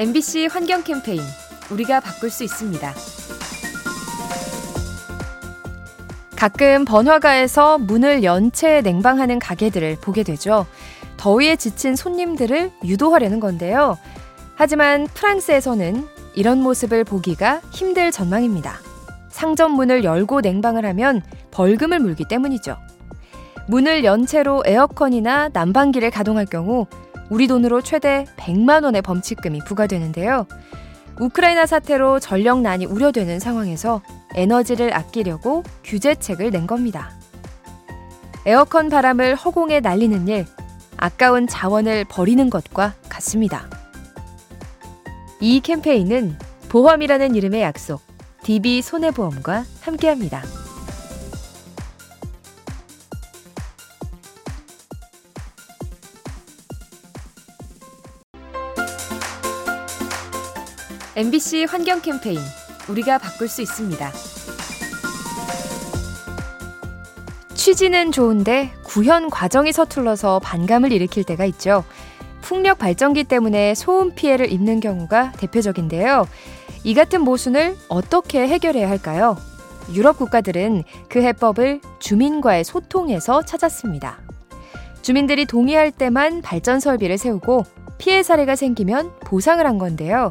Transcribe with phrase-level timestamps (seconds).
[0.00, 1.20] MBC 환경 캠페인
[1.70, 2.94] 우리가 바꿀 수 있습니다.
[6.36, 10.64] 가끔 번화가에서 문을 연 채 냉방하는 가게들을 보게 되죠.
[11.18, 13.98] 더위에 지친 손님들을 유도하려는 건데요.
[14.54, 18.76] 하지만 프랑스에서는 이런 모습을 보기가 힘들 전망입니다.
[19.28, 21.20] 상점 문을 열고 냉방을 하면
[21.50, 22.78] 벌금을 물기 때문이죠.
[23.68, 26.86] 문을 연 채로 에어컨이나 난방기를 가동할 경우
[27.30, 30.46] 우리 돈으로 최대 100만 원의 범칙금이 부과되는데요.
[31.20, 34.02] 우크라이나 사태로 전력난이 우려되는 상황에서
[34.34, 37.10] 에너지를 아끼려고 규제책을 낸 겁니다.
[38.46, 40.46] 에어컨 바람을 허공에 날리는 일,
[40.96, 43.68] 아까운 자원을 버리는 것과 같습니다.
[45.40, 46.36] 이 캠페인은
[46.68, 48.00] 보험이라는 이름의 약속,
[48.42, 50.42] DB 손해보험과 함께합니다.
[61.16, 62.38] MBC 환경 캠페인
[62.88, 64.12] 우리가 바꿀 수 있습니다.
[67.54, 71.84] 취지는 좋은데 구현 과정이 서툴러서 반감을 일으킬 때가 있죠.
[72.42, 76.28] 풍력 발전기 때문에 소음 피해를 입는 경우가 대표적인데요.
[76.84, 79.36] 이 같은 모순을 어떻게 해결해야 할까요?
[79.92, 84.20] 유럽 국가들은 그 해법을 주민과의 소통에서 찾았습니다.
[85.02, 87.64] 주민들이 동의할 때만 발전 설비를 세우고
[87.98, 90.30] 피해 사례가 생기면 보상을 한 건데요.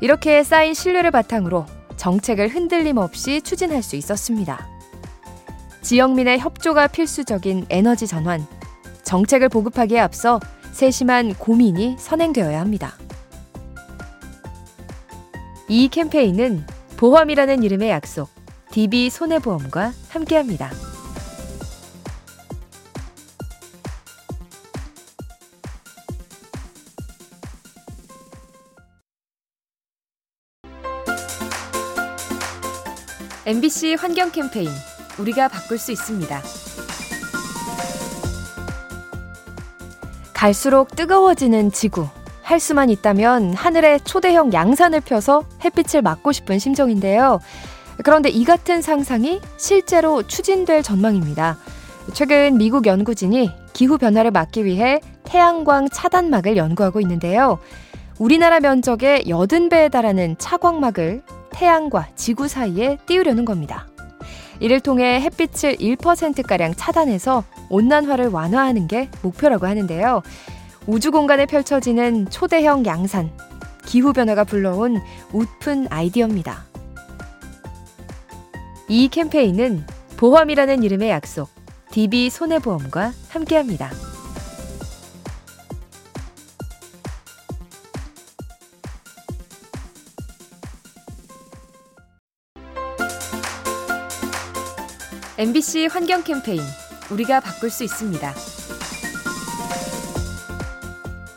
[0.00, 4.66] 이렇게 쌓인 신뢰를 바탕으로 정책을 흔들림 없이 추진할 수 있었습니다.
[5.82, 8.46] 지역민의 협조가 필수적인 에너지 전환.
[9.02, 10.40] 정책을 보급하기에 앞서
[10.72, 12.94] 세심한 고민이 선행되어야 합니다.
[15.68, 16.64] 이 캠페인은
[16.96, 18.28] 보험이라는 이름의 약속,
[18.70, 20.70] DB 손해보험과 함께합니다.
[33.46, 34.68] MBC 환경 캠페인
[35.18, 36.42] 우리가 바꿀 수 있습니다.
[40.34, 42.06] 갈수록 뜨거워지는 지구.
[42.42, 47.40] 할 수만 있다면 하늘에 초대형 양산을 펴서 햇빛을 막고 싶은 심정인데요.
[48.04, 51.56] 그런데 이 같은 상상이 실제로 추진될 전망입니다.
[52.12, 57.58] 최근 미국 연구진이 기후 변화를 막기 위해 태양광 차단막을 연구하고 있는데요.
[58.18, 61.22] 우리나라 면적의 80배에 달하는 차광막을
[61.52, 63.86] 태양과 지구 사이에 띄우려는 겁니다.
[64.60, 70.22] 이를 통해 햇빛을 1%가량 차단해서 온난화를 완화하는 게 목표라고 하는데요.
[70.86, 73.30] 우주 공간에 펼쳐지는 초대형 양산,
[73.86, 75.00] 기후변화가 불러온
[75.32, 76.64] 웃픈 아이디어입니다.
[78.88, 79.86] 이 캠페인은
[80.16, 81.48] 보험이라는 이름의 약속,
[81.90, 84.09] DB 손해보험과 함께합니다.
[95.40, 96.60] MBC 환경 캠페인
[97.10, 98.34] 우리가 바꿀 수 있습니다.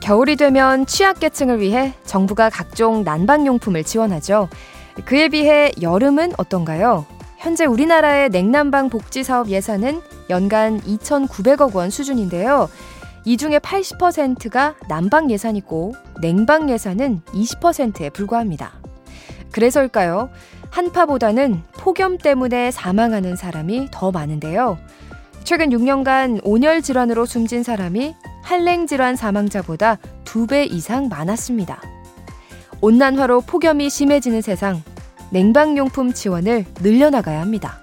[0.00, 4.48] 겨울이 되면 취약계층을 위해 정부가 각종 난방용품을 지원하죠.
[5.04, 7.06] 그에 비해 여름은 어떤가요?
[7.38, 12.68] 현재 우리나라의 냉난방 복지 사업 예산은 연간 2,900억 원 수준인데요.
[13.24, 18.72] 이 중에 80%가 난방 예산이고 냉방 예산은 20%에 불과합니다.
[19.52, 20.30] 그래서일까요?
[20.74, 24.76] 한파보다는 폭염 때문에 사망하는 사람이 더 많은데요.
[25.44, 31.80] 최근 6년간 온열 질환으로 숨진 사람이 한랭 질환 사망자보다 2배 이상 많았습니다.
[32.80, 34.82] 온난화로 폭염이 심해지는 세상,
[35.30, 37.78] 냉방용품 지원을 늘려나가야 합니다.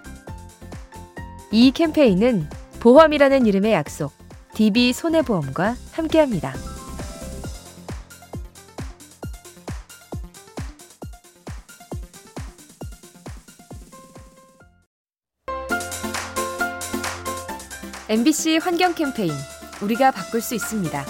[1.49, 2.49] 이 캠페인은
[2.81, 4.11] 보험이라는 이름의 약속,
[4.53, 6.70] DB 손해보험과 함께합니다.
[18.11, 19.31] MBC 환경 캠페인
[19.81, 21.05] 우리가 바꿀 수 있습니다.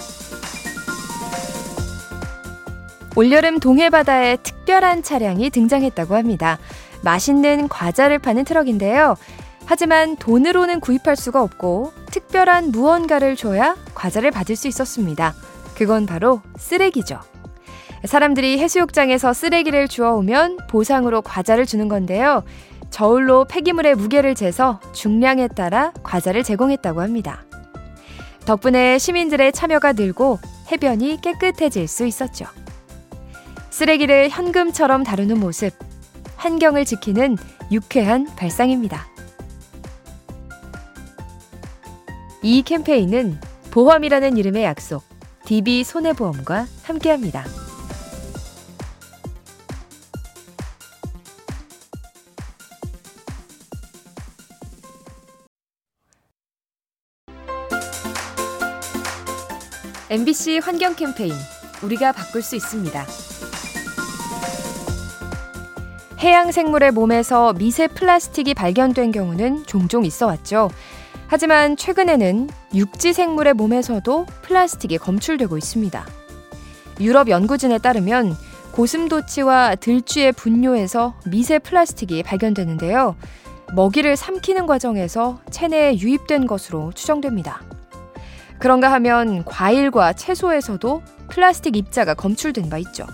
[3.16, 6.60] 올여름 동해 바다에 특별한 차량이 등장했다고 합니다.
[7.02, 9.16] 맛있는 과자를 파는 트럭인데요.
[9.66, 15.34] 하지만 돈으로는 구입할 수가 없고 특별한 무언가를 줘야 과자를 받을 수 있었습니다.
[15.74, 17.18] 그건 바로 쓰레기죠.
[18.04, 22.44] 사람들이 해수욕장에서 쓰레기를 주워오면 보상으로 과자를 주는 건데요.
[22.92, 27.42] 저울로 폐기물의 무게를 재서 중량에 따라 과자를 제공했다고 합니다.
[28.44, 30.38] 덕분에 시민들의 참여가 늘고
[30.70, 32.44] 해변이 깨끗해질 수 있었죠.
[33.70, 35.72] 쓰레기를 현금처럼 다루는 모습,
[36.36, 37.38] 환경을 지키는
[37.70, 39.06] 유쾌한 발상입니다.
[42.42, 43.40] 이 캠페인은
[43.70, 45.02] 보험이라는 이름의 약속,
[45.46, 47.61] DB 손해보험과 함께합니다.
[60.12, 61.32] MBC 환경 캠페인
[61.82, 63.06] 우리가 바꿀 수 있습니다.
[66.18, 70.70] 해양 생물의 몸에서 미세 플라스틱이 발견된 경우는 종종 있어 왔죠.
[71.28, 76.06] 하지만 최근에는 육지 생물의 몸에서도 플라스틱이 검출되고 있습니다.
[77.00, 78.36] 유럽 연구진에 따르면
[78.72, 83.16] 고슴도치와 들쥐의 분뇨에서 미세 플라스틱이 발견되는데요.
[83.72, 87.62] 먹이를 삼키는 과정에서 체내에 유입된 것으로 추정됩니다.
[88.62, 93.04] 그런가 하면 과일과 채소에서도 플라스틱 입자가 검출된 바 있죠.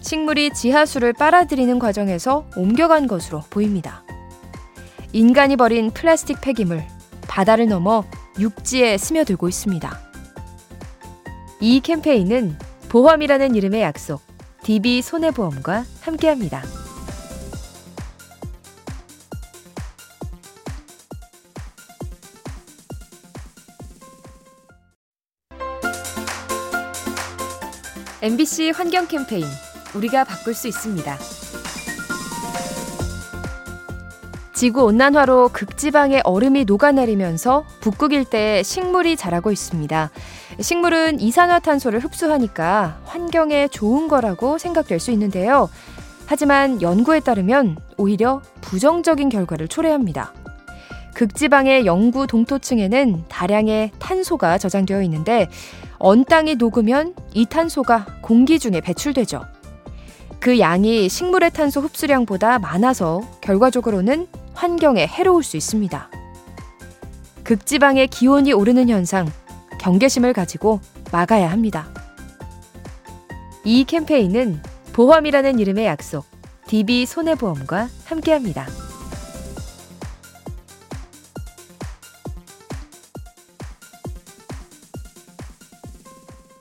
[0.00, 4.04] 식물이 지하수를 빨아들이는 과정에서 옮겨간 것으로 보입니다.
[5.12, 6.84] 인간이 버린 플라스틱 폐기물,
[7.26, 8.04] 바다를 넘어
[8.38, 9.98] 육지에 스며들고 있습니다.
[11.60, 12.56] 이 캠페인은
[12.90, 14.20] 보험이라는 이름의 약속,
[14.62, 16.62] DB 손해보험과 함께합니다.
[28.22, 29.46] MBC 환경 캠페인
[29.94, 31.16] 우리가 바꿀 수 있습니다.
[34.52, 40.10] 지구 온난화로 극지방의 얼음이 녹아내리면서 북극 일대에 식물이 자라고 있습니다.
[40.60, 45.70] 식물은 이산화탄소를 흡수하니까 환경에 좋은 거라고 생각될 수 있는데요.
[46.26, 50.34] 하지만 연구에 따르면 오히려 부정적인 결과를 초래합니다.
[51.14, 55.48] 극지방의 영구 동토층에는 다량의 탄소가 저장되어 있는데
[56.02, 59.44] 언 땅이 녹으면 이 탄소가 공기 중에 배출되죠.
[60.40, 66.10] 그 양이 식물의 탄소 흡수량보다 많아서 결과적으로는 환경에 해로울 수 있습니다.
[67.44, 69.30] 극지방의 기온이 오르는 현상,
[69.78, 70.80] 경계심을 가지고
[71.12, 71.86] 막아야 합니다.
[73.64, 74.62] 이 캠페인은
[74.94, 76.24] 보험이라는 이름의 약속,
[76.66, 78.89] DB 손해보험과 함께합니다.